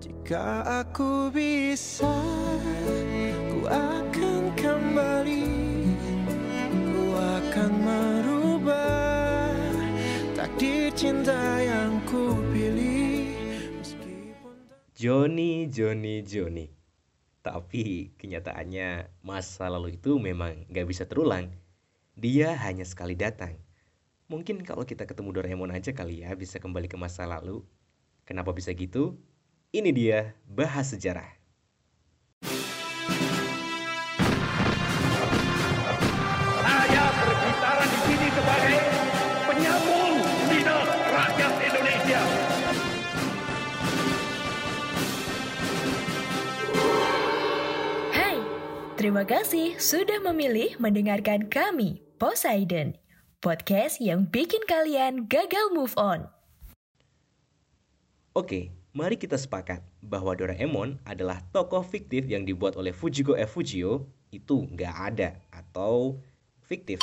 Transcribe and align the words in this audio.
Jika 0.00 0.64
aku 0.64 1.28
bisa, 1.28 2.08
ku 3.52 3.68
akan 3.68 4.48
kembali, 4.56 5.44
ku 6.72 7.12
akan 7.12 7.70
merubah 7.84 9.52
takdir 10.32 10.88
cinta 10.96 11.36
yang 11.60 12.00
ku 12.08 12.32
pilih. 12.48 13.28
Meskipun 13.76 14.56
Joni, 14.96 15.68
Joni, 15.68 16.24
Joni. 16.24 16.66
Tapi 17.44 18.16
kenyataannya 18.16 19.20
masa 19.20 19.68
lalu 19.68 20.00
itu 20.00 20.16
memang 20.16 20.64
gak 20.72 20.88
bisa 20.88 21.04
terulang. 21.04 21.52
Dia 22.16 22.56
hanya 22.56 22.88
sekali 22.88 23.12
datang. 23.20 23.52
Mungkin 24.32 24.64
kalau 24.64 24.88
kita 24.88 25.04
ketemu 25.04 25.36
Doraemon 25.36 25.76
aja 25.76 25.92
kali 25.92 26.24
ya 26.24 26.32
bisa 26.32 26.56
kembali 26.56 26.88
ke 26.88 26.96
masa 26.96 27.28
lalu. 27.28 27.60
Kenapa 28.24 28.56
bisa 28.56 28.72
gitu? 28.72 29.20
Ini 29.70 29.94
dia 29.94 30.34
bahas 30.50 30.90
sejarah. 30.90 31.30
Saya 36.58 37.04
berbicara 37.14 37.84
di 37.86 37.98
sini 38.02 38.28
sebagai 38.34 38.82
penyambung 39.46 40.14
lidah 40.50 40.86
rakyat 41.14 41.54
Indonesia. 41.70 42.22
Hai, 48.10 48.42
terima 48.98 49.22
kasih 49.22 49.78
sudah 49.78 50.18
memilih 50.18 50.74
mendengarkan 50.82 51.46
kami, 51.46 52.02
Poseidon. 52.18 52.98
Podcast 53.38 54.02
yang 54.02 54.26
bikin 54.26 54.66
kalian 54.66 55.30
gagal 55.30 55.70
move 55.70 55.94
on. 55.94 56.26
Oke, 58.34 58.79
mari 58.90 59.14
kita 59.14 59.38
sepakat 59.38 59.86
bahwa 60.02 60.34
Doraemon 60.34 60.98
adalah 61.06 61.38
tokoh 61.54 61.86
fiktif 61.86 62.26
yang 62.26 62.42
dibuat 62.42 62.74
oleh 62.74 62.90
Fujiko 62.90 63.38
F. 63.38 63.54
Fujio 63.54 64.10
itu 64.34 64.66
nggak 64.66 64.94
ada 65.14 65.38
atau 65.54 66.18
fiktif. 66.66 66.98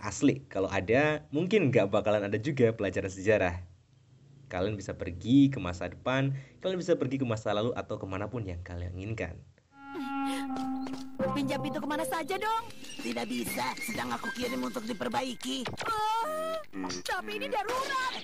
Asli, 0.00 0.42
kalau 0.48 0.68
ada 0.72 1.24
mungkin 1.28 1.68
nggak 1.68 1.92
bakalan 1.92 2.24
ada 2.24 2.36
juga 2.40 2.72
pelajaran 2.72 3.12
sejarah. 3.12 3.54
Kalian 4.50 4.74
bisa 4.74 4.96
pergi 4.96 5.46
ke 5.46 5.62
masa 5.62 5.86
depan, 5.86 6.34
kalian 6.58 6.80
bisa 6.80 6.98
pergi 6.98 7.22
ke 7.22 7.26
masa 7.28 7.54
lalu 7.54 7.70
atau 7.78 8.00
ke 8.00 8.06
mana 8.08 8.26
pun 8.26 8.42
yang 8.42 8.58
kalian 8.66 8.90
inginkan. 8.98 9.38
Pinjam 11.30 11.62
itu 11.62 11.78
ke 11.78 11.86
mana 11.86 12.02
saja 12.02 12.34
dong? 12.34 12.64
Tidak 12.98 13.26
bisa, 13.28 13.70
sedang 13.78 14.10
aku 14.10 14.34
kirim 14.34 14.66
untuk 14.66 14.82
diperbaiki. 14.82 15.62
Tapi 17.02 17.36
ini 17.36 17.50
darurat. 17.50 18.22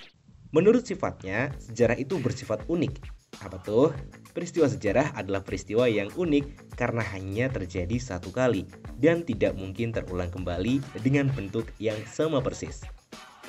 Menurut 0.55 0.87
sifatnya, 0.87 1.51
sejarah 1.59 1.99
itu 1.99 2.15
bersifat 2.23 2.63
unik. 2.71 3.03
Apa 3.43 3.59
tuh? 3.61 3.91
Peristiwa 4.31 4.69
sejarah 4.69 5.11
adalah 5.17 5.43
peristiwa 5.43 5.89
yang 5.89 6.07
unik 6.15 6.77
karena 6.79 7.03
hanya 7.11 7.51
terjadi 7.51 7.97
satu 7.99 8.31
kali 8.31 8.69
dan 9.01 9.25
tidak 9.27 9.57
mungkin 9.59 9.91
terulang 9.91 10.31
kembali 10.31 10.79
dengan 11.03 11.27
bentuk 11.35 11.67
yang 11.81 11.97
sama 12.07 12.39
persis. 12.39 12.85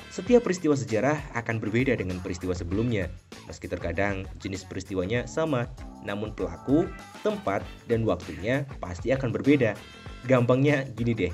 Setiap 0.09 0.43
peristiwa 0.43 0.73
sejarah 0.73 1.15
akan 1.37 1.61
berbeda 1.61 1.95
dengan 1.95 2.19
peristiwa 2.19 2.51
sebelumnya, 2.51 3.07
meski 3.45 3.69
terkadang 3.69 4.25
jenis 4.41 4.65
peristiwanya 4.65 5.29
sama, 5.29 5.69
namun 6.01 6.33
pelaku, 6.33 6.89
tempat, 7.21 7.61
dan 7.87 8.03
waktunya 8.03 8.65
pasti 8.81 9.13
akan 9.13 9.29
berbeda. 9.29 9.77
Gampangnya 10.27 10.83
gini 10.97 11.13
deh, 11.15 11.31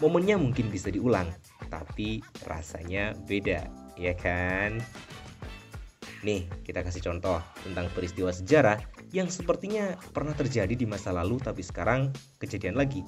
momennya 0.00 0.40
mungkin 0.40 0.72
bisa 0.72 0.88
diulang, 0.88 1.28
tapi 1.68 2.24
rasanya 2.48 3.12
beda, 3.28 3.68
ya 4.00 4.16
kan? 4.16 4.80
Nih, 6.20 6.44
kita 6.64 6.84
kasih 6.84 7.00
contoh 7.00 7.40
tentang 7.64 7.88
peristiwa 7.96 8.28
sejarah 8.28 8.76
yang 9.12 9.32
sepertinya 9.32 9.96
pernah 10.12 10.36
terjadi 10.36 10.76
di 10.76 10.84
masa 10.84 11.16
lalu 11.16 11.40
tapi 11.40 11.64
sekarang 11.64 12.12
kejadian 12.36 12.76
lagi. 12.76 13.00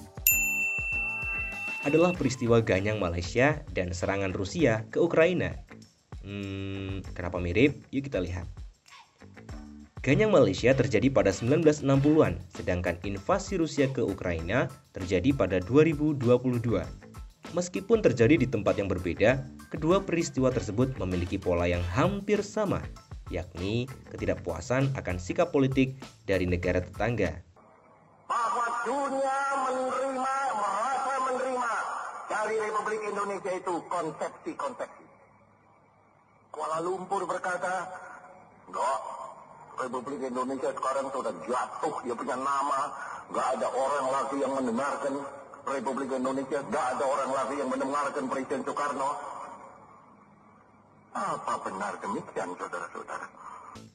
Adalah 1.83 2.15
peristiwa 2.15 2.63
Ganyang 2.63 2.97
Malaysia 2.97 3.59
dan 3.75 3.91
serangan 3.91 4.31
Rusia 4.31 4.87
ke 4.87 4.97
Ukraina. 5.03 5.51
Hmm, 6.23 7.03
kenapa 7.11 7.37
mirip? 7.37 7.83
Yuk 7.91 8.07
kita 8.07 8.23
lihat. 8.23 8.62
Ganyang 10.03 10.35
Malaysia 10.35 10.75
terjadi 10.75 11.07
pada 11.07 11.31
1960-an, 11.31 12.35
sedangkan 12.51 12.99
invasi 13.07 13.55
Rusia 13.55 13.87
ke 13.87 14.03
Ukraina 14.03 14.67
terjadi 14.91 15.31
pada 15.31 15.63
2022. 15.63 16.19
Meskipun 17.55 18.03
terjadi 18.03 18.35
di 18.35 18.43
tempat 18.43 18.75
yang 18.75 18.91
berbeda, 18.91 19.47
kedua 19.71 20.03
peristiwa 20.03 20.51
tersebut 20.51 20.91
memiliki 20.99 21.39
pola 21.39 21.71
yang 21.71 21.79
hampir 21.95 22.43
sama, 22.43 22.83
yakni 23.31 23.87
ketidakpuasan 24.11 24.91
akan 24.99 25.15
sikap 25.15 25.55
politik 25.55 25.95
dari 26.27 26.51
negara 26.51 26.83
tetangga. 26.83 27.39
Bahwa 28.27 28.67
dunia 28.83 29.39
menerima, 29.71 30.35
merasa 30.51 31.13
menerima 31.31 31.71
dari 32.27 32.55
Republik 32.59 33.01
Indonesia 33.07 33.51
itu 33.55 33.75
konsepsi-konsepsi. 33.87 35.05
Kuala 36.51 36.83
Lumpur 36.83 37.23
berkata, 37.23 37.87
enggak, 38.67 39.22
Republik 39.79 40.21
Indonesia 40.21 40.69
sekarang 40.69 41.07
sudah 41.09 41.33
jatuh, 41.49 41.95
dia 42.05 42.13
punya 42.13 42.37
nama, 42.37 42.81
enggak 43.29 43.47
ada 43.57 43.67
orang 43.73 44.05
lagi 44.13 44.37
yang 44.37 44.53
mendengarkan 44.53 45.13
Republik 45.65 46.09
Indonesia, 46.13 46.59
enggak 46.61 46.85
ada 46.97 47.05
orang 47.07 47.31
lagi 47.33 47.55
yang 47.57 47.69
mendengarkan 47.73 48.23
Presiden 48.29 48.61
Soekarno. 48.61 49.11
Apa 51.13 51.53
benar 51.65 51.93
demikian, 52.01 52.49
saudara-saudara? 52.57 53.25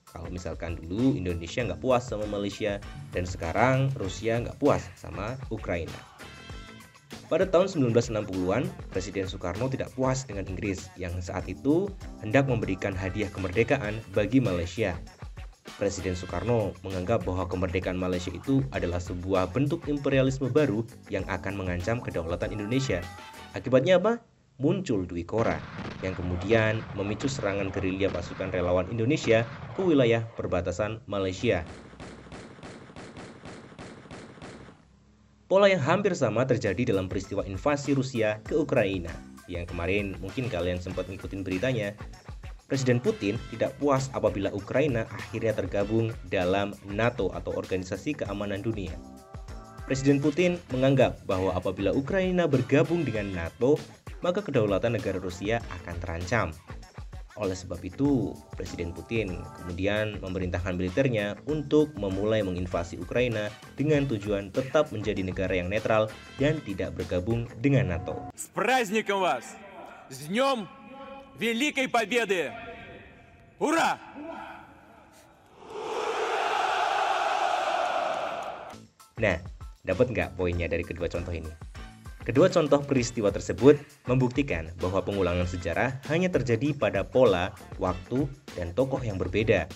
Kalau 0.09 0.28
misalkan 0.33 0.81
dulu 0.81 1.15
Indonesia 1.15 1.61
nggak 1.62 1.83
puas 1.84 2.09
sama 2.09 2.25
Malaysia 2.27 2.81
dan 3.12 3.28
sekarang 3.28 3.93
Rusia 4.00 4.41
nggak 4.41 4.56
puas 4.56 4.83
sama 4.97 5.37
Ukraina. 5.53 5.94
Pada 7.28 7.44
tahun 7.44 7.69
1960-an, 7.93 8.72
Presiden 8.88 9.28
Soekarno 9.28 9.69
tidak 9.69 9.93
puas 9.93 10.25
dengan 10.25 10.49
Inggris 10.49 10.88
yang 10.97 11.12
saat 11.21 11.44
itu 11.44 11.93
hendak 12.25 12.49
memberikan 12.49 12.97
hadiah 12.97 13.28
kemerdekaan 13.28 14.00
bagi 14.17 14.41
Malaysia. 14.41 14.97
Presiden 15.78 16.19
Soekarno 16.19 16.75
menganggap 16.83 17.22
bahwa 17.22 17.47
kemerdekaan 17.47 17.94
Malaysia 17.94 18.34
itu 18.34 18.66
adalah 18.75 18.99
sebuah 18.99 19.55
bentuk 19.55 19.87
imperialisme 19.87 20.50
baru 20.50 20.83
yang 21.06 21.22
akan 21.31 21.55
mengancam 21.55 22.03
kedaulatan 22.03 22.50
Indonesia. 22.50 22.99
Akibatnya 23.55 24.03
apa? 24.03 24.19
Muncul 24.59 25.06
Dwi 25.06 25.22
Kora 25.22 25.55
yang 26.03 26.19
kemudian 26.19 26.83
memicu 26.99 27.31
serangan 27.31 27.71
gerilya 27.71 28.11
pasukan 28.11 28.50
relawan 28.50 28.91
Indonesia 28.91 29.47
ke 29.78 29.81
wilayah 29.87 30.27
perbatasan 30.34 30.99
Malaysia. 31.06 31.62
Pola 35.47 35.70
yang 35.70 35.81
hampir 35.81 36.11
sama 36.19 36.43
terjadi 36.43 36.91
dalam 36.91 37.06
peristiwa 37.06 37.47
invasi 37.47 37.94
Rusia 37.94 38.43
ke 38.43 38.58
Ukraina 38.58 39.14
yang 39.47 39.64
kemarin 39.64 40.19
mungkin 40.19 40.50
kalian 40.50 40.82
sempat 40.82 41.06
ngikutin 41.06 41.47
beritanya. 41.47 41.94
Presiden 42.68 42.98
Putin 42.98 43.38
tidak 43.54 43.78
puas 43.78 44.10
apabila 44.18 44.50
Ukraina 44.50 45.06
akhirnya 45.13 45.54
tergabung 45.54 46.10
dalam 46.31 46.74
NATO 46.90 47.30
atau 47.36 47.54
Organisasi 47.54 48.18
Keamanan 48.18 48.66
Dunia. 48.66 48.98
Presiden 49.84 50.24
Putin 50.24 50.56
menganggap 50.72 51.22
bahwa 51.28 51.51
apabila 51.51 51.92
Ukraina 51.92 52.48
bergabung 52.48 53.04
dengan 53.04 53.30
NATO, 53.36 53.75
maka 54.24 54.40
kedaulatan 54.40 54.95
negara 54.95 55.19
Rusia 55.19 55.60
akan 55.84 55.95
terancam. 56.00 56.48
Oleh 57.36 57.57
sebab 57.57 57.81
itu, 57.81 58.31
Presiden 58.54 58.94
Putin 58.94 59.42
kemudian 59.57 60.22
memerintahkan 60.22 60.78
militernya 60.78 61.34
untuk 61.50 61.92
memulai 61.98 62.45
menginvasi 62.45 63.01
Ukraina 63.01 63.50
dengan 63.74 64.06
tujuan 64.06 64.54
tetap 64.54 64.94
menjadi 64.94 65.25
negara 65.25 65.57
yang 65.57 65.68
netral 65.68 66.13
dan 66.38 66.62
tidak 66.62 66.94
bergabung 66.94 67.50
dengan 67.60 67.98
NATO. 67.98 68.30
С 68.38 68.48
праздником 68.54 69.25
вас! 69.25 69.57
С 70.13 70.30
Днем 70.30 70.69
Великой 71.38 71.88
Победы! 71.90 72.51
Ура! 73.60 74.00
Nah, 79.13 79.38
Dapat 79.84 80.16
nggak 80.16 80.40
poinnya 80.40 80.72
dari 80.72 80.80
kedua 80.80 81.12
contoh 81.12 81.36
ini? 81.36 81.51
Kedua 82.24 82.48
contoh 82.48 82.80
peristiwa 82.88 83.28
tersebut 83.36 83.75
membuktikan 84.07 84.72
bahwa 84.80 85.04
pengulangan 85.04 85.44
sejarah 85.44 86.00
hanya 86.07 86.31
terjadi 86.31 86.72
pada 86.72 87.04
pola, 87.04 87.51
waktu, 87.84 88.24
dan 88.56 88.72
tokoh 88.72 89.04
yang 89.04 89.19
berbeda. 89.19 89.68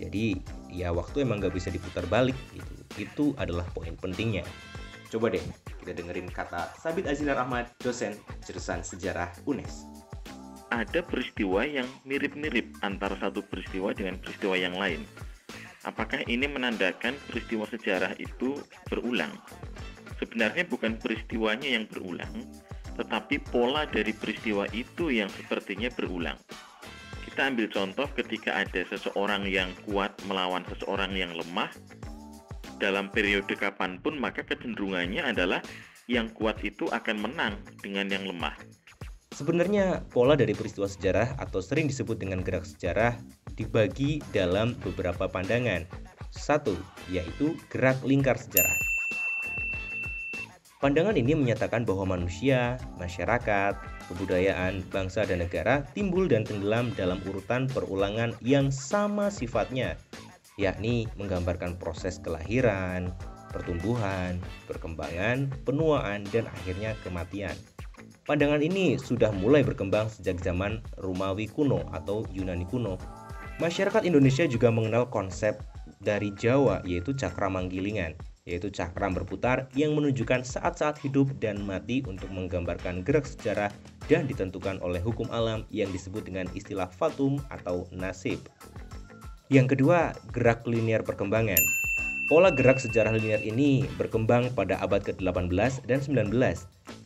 Jadi, 0.00 0.40
ya 0.72 0.88
waktu 0.88 1.28
emang 1.28 1.44
nggak 1.44 1.52
bisa 1.52 1.68
diputar 1.68 2.08
balik 2.08 2.32
gitu. 2.56 2.74
Itu 2.96 3.24
adalah 3.36 3.68
poin 3.76 3.92
pentingnya. 3.92 4.48
Coba 5.12 5.28
deh 5.28 5.44
kita 5.84 5.92
dengerin 5.92 6.32
kata 6.32 6.72
Sabit 6.80 7.04
Azinar 7.04 7.36
Ahmad, 7.36 7.68
dosen 7.84 8.16
jurusan 8.40 8.80
sejarah 8.80 9.36
UNES. 9.44 9.84
Ada 10.71 11.03
peristiwa 11.03 11.67
yang 11.67 11.83
mirip-mirip 12.07 12.79
antara 12.79 13.19
satu 13.19 13.43
peristiwa 13.43 13.91
dengan 13.91 14.15
peristiwa 14.23 14.55
yang 14.55 14.71
lain. 14.79 15.03
Apakah 15.83 16.23
ini 16.31 16.47
menandakan 16.47 17.19
peristiwa 17.27 17.67
sejarah 17.67 18.15
itu 18.15 18.55
berulang? 18.87 19.35
Sebenarnya 20.15 20.63
bukan 20.63 20.95
peristiwanya 20.95 21.75
yang 21.75 21.91
berulang, 21.91 22.47
tetapi 22.95 23.43
pola 23.51 23.83
dari 23.83 24.15
peristiwa 24.15 24.63
itu 24.71 25.11
yang 25.11 25.27
sepertinya 25.27 25.91
berulang. 25.91 26.39
Kita 27.27 27.51
ambil 27.51 27.67
contoh 27.67 28.07
ketika 28.15 28.63
ada 28.63 28.87
seseorang 28.87 29.49
yang 29.51 29.75
kuat 29.89 30.15
melawan 30.23 30.63
seseorang 30.71 31.11
yang 31.17 31.35
lemah, 31.35 31.67
dalam 32.79 33.11
periode 33.11 33.53
kapan 33.59 33.99
pun 33.99 34.15
maka 34.15 34.41
kecenderungannya 34.41 35.21
adalah 35.35 35.59
yang 36.09 36.31
kuat 36.33 36.59
itu 36.65 36.89
akan 36.89 37.27
menang 37.27 37.59
dengan 37.79 38.09
yang 38.09 38.23
lemah. 38.25 38.57
Sebenarnya 39.31 40.03
pola 40.11 40.35
dari 40.35 40.51
peristiwa 40.51 40.91
sejarah 40.91 41.39
atau 41.39 41.63
sering 41.63 41.87
disebut 41.87 42.19
dengan 42.19 42.43
gerak 42.43 42.67
sejarah 42.67 43.15
dibagi 43.55 44.19
dalam 44.35 44.75
beberapa 44.83 45.31
pandangan. 45.31 45.87
Satu, 46.35 46.75
yaitu 47.07 47.55
gerak 47.71 47.95
lingkar 48.03 48.35
sejarah. 48.35 48.75
Pandangan 50.81 51.13
ini 51.13 51.37
menyatakan 51.37 51.85
bahwa 51.85 52.17
manusia, 52.17 52.81
masyarakat, 52.97 53.77
kebudayaan, 54.09 54.81
bangsa, 54.89 55.23
dan 55.23 55.45
negara 55.45 55.85
timbul 55.93 56.25
dan 56.25 56.41
tenggelam 56.41 56.89
dalam 56.97 57.21
urutan 57.29 57.69
perulangan 57.69 58.33
yang 58.41 58.73
sama 58.73 59.29
sifatnya, 59.29 59.95
yakni 60.57 61.05
menggambarkan 61.21 61.77
proses 61.77 62.17
kelahiran, 62.19 63.13
pertumbuhan, 63.53 64.41
perkembangan, 64.65 65.53
penuaan, 65.63 66.25
dan 66.33 66.49
akhirnya 66.49 66.97
kematian. 67.05 67.53
Pandangan 68.21 68.61
ini 68.61 69.01
sudah 69.01 69.33
mulai 69.33 69.65
berkembang 69.65 70.05
sejak 70.05 70.37
zaman 70.45 70.77
Romawi 71.01 71.49
kuno 71.49 71.81
atau 71.89 72.21
Yunani 72.29 72.69
kuno. 72.69 73.01
Masyarakat 73.57 74.05
Indonesia 74.05 74.45
juga 74.45 74.69
mengenal 74.69 75.09
konsep 75.09 75.57
dari 75.97 76.29
Jawa 76.37 76.85
yaitu 76.85 77.17
cakra 77.17 77.49
manggilingan 77.49 78.13
yaitu 78.45 78.73
cakram 78.73 79.13
berputar 79.13 79.69
yang 79.77 79.93
menunjukkan 79.93 80.41
saat-saat 80.41 80.97
hidup 81.01 81.29
dan 81.37 81.61
mati 81.61 82.01
untuk 82.09 82.29
menggambarkan 82.33 83.05
gerak 83.05 83.25
sejarah 83.25 83.69
dan 84.09 84.25
ditentukan 84.25 84.81
oleh 84.81 84.97
hukum 84.97 85.29
alam 85.29 85.61
yang 85.69 85.89
disebut 85.93 86.25
dengan 86.25 86.49
istilah 86.57 86.89
fatum 86.89 87.37
atau 87.53 87.85
nasib. 87.93 88.41
Yang 89.51 89.77
kedua, 89.77 90.15
gerak 90.33 90.65
linear 90.65 91.05
perkembangan. 91.05 91.59
Pola 92.31 92.47
gerak 92.47 92.79
sejarah 92.79 93.11
linear 93.19 93.43
ini 93.43 93.83
berkembang 93.99 94.55
pada 94.55 94.79
abad 94.79 95.03
ke-18 95.03 95.83
dan 95.83 95.99
19, 95.99 96.31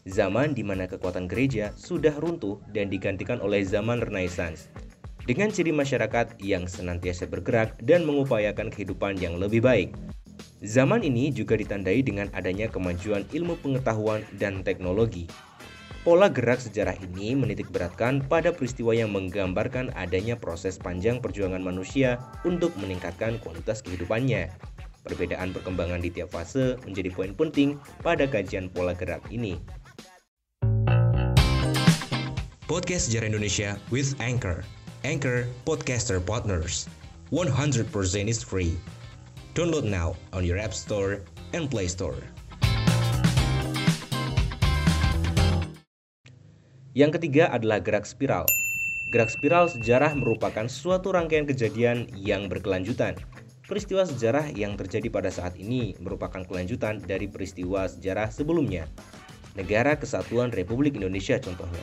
zaman 0.05 0.53
di 0.53 0.61
mana 0.61 0.85
kekuatan 0.85 1.25
gereja 1.25 1.73
sudah 1.73 2.13
runtuh 2.21 2.61
dan 2.69 2.93
digantikan 2.93 3.41
oleh 3.41 3.65
zaman 3.65 4.05
Renaissance. 4.05 4.69
Dengan 5.25 5.49
ciri 5.49 5.73
masyarakat 5.73 6.37
yang 6.45 6.69
senantiasa 6.69 7.25
bergerak 7.25 7.73
dan 7.81 8.05
mengupayakan 8.05 8.69
kehidupan 8.69 9.17
yang 9.17 9.41
lebih 9.41 9.65
baik, 9.65 9.89
Zaman 10.61 11.03
ini 11.05 11.29
juga 11.29 11.57
ditandai 11.59 12.01
dengan 12.01 12.31
adanya 12.33 12.65
kemajuan 12.65 13.27
ilmu 13.33 13.59
pengetahuan 13.59 14.25
dan 14.39 14.65
teknologi. 14.65 15.29
Pola 16.05 16.29
gerak 16.29 16.61
sejarah 16.61 16.93
ini 17.01 17.33
menitik 17.33 17.69
beratkan 17.73 18.21
pada 18.21 18.53
peristiwa 18.53 18.93
yang 18.93 19.09
menggambarkan 19.09 19.89
adanya 19.97 20.37
proses 20.37 20.77
panjang 20.77 21.17
perjuangan 21.17 21.65
manusia 21.65 22.21
untuk 22.45 22.73
meningkatkan 22.77 23.41
kualitas 23.41 23.81
kehidupannya. 23.81 24.74
Perbedaan 25.05 25.53
perkembangan 25.53 26.01
di 26.01 26.09
tiap 26.09 26.33
fase 26.33 26.81
menjadi 26.81 27.13
poin 27.13 27.37
penting 27.37 27.77
pada 28.01 28.25
kajian 28.25 28.73
pola 28.73 28.97
gerak 28.97 29.21
ini. 29.29 29.61
Podcast 32.65 33.13
Sejarah 33.13 33.29
Indonesia 33.29 33.77
with 33.93 34.17
Anchor. 34.17 34.65
Anchor 35.05 35.45
Podcaster 35.69 36.17
Partners. 36.17 36.89
100% 37.29 37.85
is 38.25 38.41
free. 38.41 38.73
Download 39.53 39.85
now 39.85 40.17
on 40.33 40.41
your 40.41 40.57
App 40.57 40.73
Store 40.73 41.21
and 41.53 41.69
Play 41.69 41.85
Store. 41.85 42.17
Yang 46.97 47.21
ketiga 47.21 47.53
adalah 47.53 47.83
gerak 47.83 48.09
spiral. 48.09 48.49
Gerak 49.13 49.29
spiral 49.29 49.69
sejarah 49.69 50.17
merupakan 50.17 50.65
suatu 50.65 51.13
rangkaian 51.13 51.45
kejadian 51.45 52.09
yang 52.17 52.49
berkelanjutan. 52.49 53.13
Peristiwa 53.65 54.05
sejarah 54.05 54.53
yang 54.53 54.77
terjadi 54.77 55.09
pada 55.09 55.33
saat 55.33 55.57
ini 55.57 55.97
merupakan 55.97 56.45
kelanjutan 56.45 57.01
dari 57.01 57.25
peristiwa 57.25 57.89
sejarah 57.89 58.29
sebelumnya. 58.29 58.85
Negara 59.57 59.97
Kesatuan 59.97 60.53
Republik 60.53 60.99
Indonesia 60.99 61.41
contohnya 61.41 61.81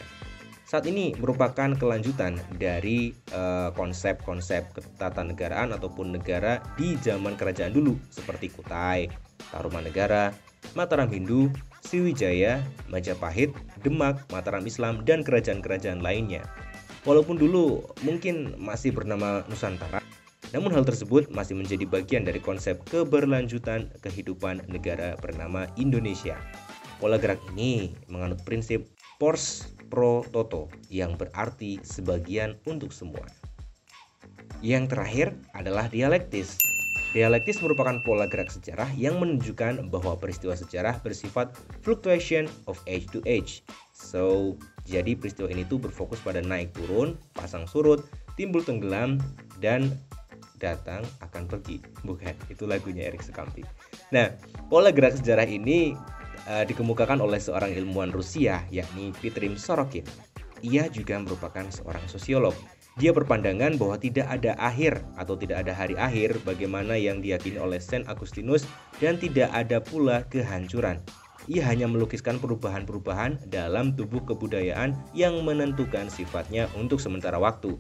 saat 0.73 0.89
ini 0.89 1.13
merupakan 1.21 1.77
kelanjutan 1.77 2.41
dari 2.57 3.13
eh, 3.13 3.69
konsep-konsep 3.77 4.73
uh, 4.73 4.81
ketatanegaraan 4.81 5.77
ataupun 5.77 6.17
negara 6.17 6.65
di 6.81 6.97
zaman 6.97 7.37
kerajaan 7.37 7.77
dulu 7.77 8.01
seperti 8.09 8.49
Kutai, 8.49 9.13
Tarumanegara, 9.53 10.33
Mataram 10.73 11.13
Hindu, 11.13 11.53
Sriwijaya, 11.85 12.65
Majapahit, 12.89 13.53
Demak, 13.85 14.25
Mataram 14.33 14.65
Islam, 14.65 15.05
dan 15.05 15.21
kerajaan-kerajaan 15.21 16.01
lainnya. 16.01 16.41
Walaupun 17.05 17.37
dulu 17.37 17.85
mungkin 18.01 18.57
masih 18.57 18.97
bernama 18.97 19.45
Nusantara, 19.53 20.01
namun 20.53 20.73
hal 20.77 20.85
tersebut 20.85 21.33
masih 21.33 21.57
menjadi 21.57 21.89
bagian 21.89 22.29
dari 22.29 22.39
konsep 22.39 22.81
keberlanjutan 22.89 23.89
kehidupan 24.05 24.69
negara 24.69 25.17
bernama 25.19 25.65
Indonesia. 25.81 26.37
Pola 27.01 27.19
gerak 27.19 27.41
ini 27.57 27.97
menganut 28.07 28.39
prinsip 28.47 28.87
pors 29.17 29.73
pro 29.89 30.25
toto 30.31 30.69
yang 30.93 31.17
berarti 31.17 31.81
sebagian 31.83 32.57
untuk 32.69 32.93
semua. 32.95 33.25
Yang 34.63 34.95
terakhir 34.95 35.29
adalah 35.59 35.91
dialektis. 35.91 36.55
Dialektis 37.13 37.61
merupakan 37.61 38.01
pola 38.09 38.25
gerak 38.25 38.49
sejarah 38.49 38.89
yang 38.97 39.21
menunjukkan 39.21 39.93
bahwa 39.93 40.17
peristiwa 40.17 40.57
sejarah 40.57 40.97
bersifat 41.05 41.53
fluctuation 41.85 42.49
of 42.65 42.81
age 42.89 43.05
to 43.13 43.21
age. 43.29 43.61
So, 43.93 44.57
jadi 44.89 45.13
peristiwa 45.13 45.53
ini 45.53 45.69
tuh 45.69 45.77
berfokus 45.77 46.25
pada 46.25 46.41
naik 46.41 46.73
turun, 46.73 47.21
pasang 47.37 47.69
surut, 47.69 48.09
timbul 48.41 48.65
tenggelam, 48.65 49.21
dan 49.61 49.93
datang 50.63 51.03
akan 51.19 51.51
pergi. 51.51 51.83
Bukan, 52.07 52.33
itu 52.47 52.63
lagunya 52.65 53.11
Erik 53.11 53.27
Sukamti. 53.27 53.67
Nah, 54.15 54.31
pola 54.71 54.95
gerak 54.95 55.19
sejarah 55.19 55.45
ini 55.51 55.99
uh, 56.47 56.63
dikemukakan 56.63 57.19
oleh 57.19 57.43
seorang 57.43 57.75
ilmuwan 57.75 58.15
Rusia 58.15 58.63
yakni 58.71 59.11
Petrim 59.19 59.59
Sorokin. 59.59 60.07
Ia 60.63 60.87
juga 60.87 61.19
merupakan 61.19 61.67
seorang 61.67 62.07
sosiolog. 62.07 62.55
Dia 63.01 63.11
berpandangan 63.11 63.81
bahwa 63.81 63.97
tidak 63.97 64.29
ada 64.29 64.53
akhir 64.61 65.01
atau 65.17 65.33
tidak 65.35 65.65
ada 65.65 65.73
hari 65.73 65.97
akhir 65.97 66.45
bagaimana 66.45 66.93
yang 66.93 67.25
diyakini 67.25 67.57
oleh 67.57 67.81
Saint 67.81 68.05
Augustinus 68.05 68.69
dan 69.01 69.17
tidak 69.17 69.49
ada 69.51 69.81
pula 69.81 70.29
kehancuran. 70.29 71.01
Ia 71.51 71.67
hanya 71.67 71.91
melukiskan 71.91 72.39
perubahan-perubahan 72.39 73.51
dalam 73.51 73.99
tubuh 73.99 74.23
kebudayaan 74.23 74.95
yang 75.17 75.43
menentukan 75.43 76.07
sifatnya 76.07 76.71
untuk 76.79 77.03
sementara 77.03 77.41
waktu. 77.41 77.75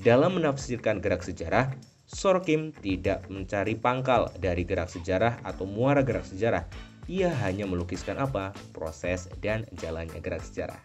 Dalam 0.00 0.40
menafsirkan 0.40 0.98
gerak 0.98 1.22
sejarah, 1.22 1.70
Sorkim 2.08 2.72
tidak 2.80 3.28
mencari 3.28 3.76
pangkal 3.76 4.32
dari 4.40 4.64
gerak 4.64 4.88
sejarah 4.88 5.44
atau 5.44 5.68
muara 5.68 6.00
gerak 6.00 6.24
sejarah, 6.24 6.64
ia 7.04 7.28
hanya 7.44 7.68
melukiskan 7.68 8.16
apa? 8.16 8.56
Proses 8.72 9.28
dan 9.44 9.68
jalannya 9.76 10.16
gerak 10.24 10.40
sejarah. 10.40 10.80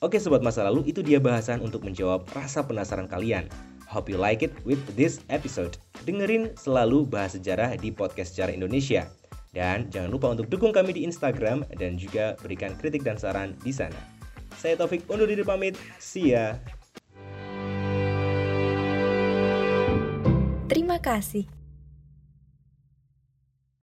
Oke 0.00 0.16
sobat 0.16 0.40
masa 0.40 0.64
lalu, 0.64 0.88
itu 0.88 1.04
dia 1.04 1.20
bahasan 1.20 1.60
untuk 1.60 1.84
menjawab 1.84 2.24
rasa 2.32 2.64
penasaran 2.64 3.10
kalian. 3.10 3.44
Hope 3.84 4.08
you 4.08 4.16
like 4.16 4.40
it 4.40 4.56
with 4.64 4.80
this 4.96 5.20
episode. 5.28 5.76
Dengerin 6.08 6.56
selalu 6.56 7.04
bahas 7.04 7.36
sejarah 7.36 7.76
di 7.76 7.92
podcast 7.92 8.32
Sejarah 8.36 8.56
Indonesia. 8.56 9.04
Dan 9.52 9.88
jangan 9.92 10.12
lupa 10.12 10.32
untuk 10.32 10.46
dukung 10.48 10.72
kami 10.72 10.96
di 10.96 11.02
Instagram 11.08 11.64
dan 11.76 11.96
juga 11.96 12.36
berikan 12.40 12.76
kritik 12.76 13.04
dan 13.04 13.16
saran 13.16 13.56
di 13.64 13.72
sana. 13.72 13.98
Saya 14.54 14.76
Taufik 14.76 15.08
undur 15.08 15.26
diri 15.26 15.42
pamit. 15.42 15.74
See 15.98 16.36
ya. 16.36 16.56
Terima 20.88 21.04
kasih. 21.04 21.57